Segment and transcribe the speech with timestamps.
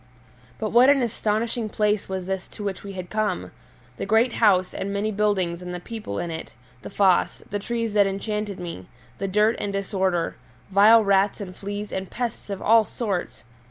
[0.57, 3.51] But what an astonishing place was this to which we had come!
[3.97, 7.93] The great house and many buildings and the people in it, the foss, the trees
[7.93, 8.87] that enchanted me,
[9.19, 10.37] the dirt and disorder,
[10.71, 13.43] vile rats and fleas and pests of all sorts!